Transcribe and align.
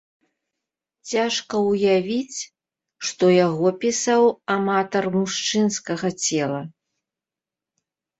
Цяжка 1.09 1.55
ўявіць, 1.71 2.39
што 3.09 3.25
яго 3.47 3.67
пісаў 3.83 4.23
аматар 4.55 5.03
мужчынскага 5.17 6.07
цела. 6.25 6.61